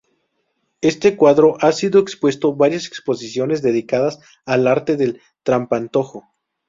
Este 0.81 1.15
cuadro 1.15 1.57
ha 1.59 1.71
sido 1.73 1.99
expuesto 1.99 2.55
varias 2.55 2.87
exposiciones 2.87 3.61
dedicadas 3.61 4.17
al 4.47 4.65
arte 4.65 4.97
del 4.97 5.21
trampantojo. 5.43 6.23